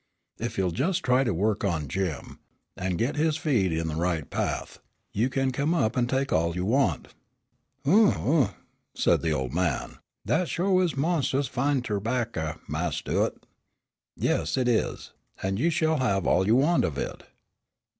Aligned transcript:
If 0.39 0.57
you'll 0.57 0.71
just 0.71 1.03
try 1.03 1.23
to 1.23 1.31
work 1.31 1.63
on 1.63 1.87
Jim, 1.87 2.39
and 2.75 2.97
get 2.97 3.17
his 3.17 3.37
feet 3.37 3.71
in 3.71 3.87
the 3.87 3.93
right 3.95 4.27
path, 4.27 4.79
you 5.13 5.29
can 5.29 5.51
come 5.51 5.75
up 5.75 5.95
and 5.95 6.09
take 6.09 6.33
all 6.33 6.55
you 6.55 6.65
want." 6.65 7.09
"Oom 7.87 8.17
oomph," 8.27 8.53
said 8.95 9.21
the 9.21 9.29
old 9.29 9.53
man, 9.53 9.99
"dat 10.25 10.49
sho' 10.49 10.79
is 10.79 10.93
monst'ous 10.97 11.45
fine 11.47 11.83
terbaccer, 11.83 12.59
Mas' 12.67 12.99
Stua't." 12.99 13.43
"Yes, 14.17 14.57
it 14.57 14.67
is, 14.67 15.11
and 15.43 15.59
you 15.59 15.69
shall 15.69 15.97
have 15.99 16.25
all 16.25 16.47
you 16.47 16.55
want 16.55 16.83
of 16.83 16.97
it." 16.97 17.21